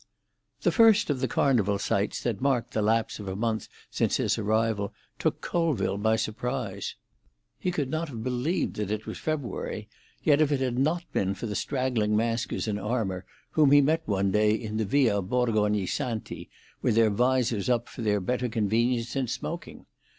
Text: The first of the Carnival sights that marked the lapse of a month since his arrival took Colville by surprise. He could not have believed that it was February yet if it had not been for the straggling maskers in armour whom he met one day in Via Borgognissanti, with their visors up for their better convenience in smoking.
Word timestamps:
The 0.63 0.71
first 0.71 1.11
of 1.11 1.19
the 1.19 1.27
Carnival 1.27 1.77
sights 1.77 2.23
that 2.23 2.41
marked 2.41 2.71
the 2.73 2.81
lapse 2.81 3.19
of 3.19 3.27
a 3.27 3.35
month 3.35 3.67
since 3.91 4.17
his 4.17 4.35
arrival 4.39 4.91
took 5.19 5.41
Colville 5.41 5.99
by 5.99 6.15
surprise. 6.15 6.95
He 7.59 7.69
could 7.69 7.87
not 7.91 8.07
have 8.07 8.23
believed 8.23 8.77
that 8.77 8.89
it 8.89 9.05
was 9.05 9.19
February 9.19 9.87
yet 10.23 10.41
if 10.41 10.51
it 10.51 10.59
had 10.59 10.79
not 10.79 11.03
been 11.13 11.35
for 11.35 11.45
the 11.45 11.53
straggling 11.55 12.17
maskers 12.17 12.67
in 12.67 12.79
armour 12.79 13.25
whom 13.51 13.69
he 13.69 13.79
met 13.79 14.01
one 14.07 14.31
day 14.31 14.55
in 14.55 14.79
Via 14.79 15.21
Borgognissanti, 15.21 16.49
with 16.81 16.95
their 16.95 17.11
visors 17.11 17.69
up 17.69 17.87
for 17.87 18.01
their 18.01 18.19
better 18.19 18.49
convenience 18.49 19.15
in 19.15 19.27
smoking. 19.27 19.85